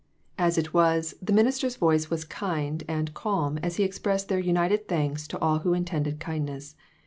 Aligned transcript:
J. 0.39 0.45
S. 0.45 0.57
R. 0.57 0.63
413 0.63 0.63
As 0.63 0.65
it 0.65 0.73
was, 0.73 1.15
the 1.21 1.31
minister's 1.33 1.75
voice 1.75 2.09
was 2.09 2.23
kind 2.25 2.83
and 2.87 3.13
calm 3.13 3.59
as 3.59 3.75
he 3.75 3.83
expressed 3.83 4.29
their 4.29 4.39
united 4.39 4.87
thanks 4.87 5.27
to 5.27 5.37
all 5.37 5.59
who 5.59 5.75
intended 5.75 6.19
kindness. 6.19 6.75